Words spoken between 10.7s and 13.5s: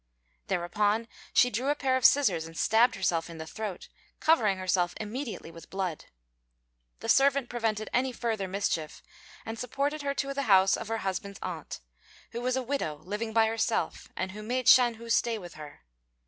of her husband's aunt, who was a widow living by